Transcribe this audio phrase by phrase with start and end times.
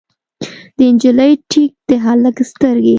[0.77, 2.89] د نجلۍ ټیک، د هلک سترګې